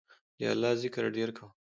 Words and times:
د 0.37 0.41
الله 0.51 0.71
ذکر 0.83 1.03
ډیر 1.17 1.29
کوه 1.37 1.49